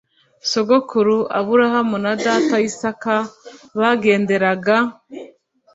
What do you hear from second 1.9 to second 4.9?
na data Isaka bagenderaga